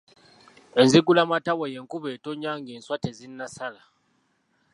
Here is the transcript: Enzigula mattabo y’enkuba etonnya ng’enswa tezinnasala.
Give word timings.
Enzigula 0.79 1.21
mattabo 1.31 1.63
y’enkuba 1.73 2.07
etonnya 2.15 2.51
ng’enswa 2.59 2.95
tezinnasala. 3.03 3.81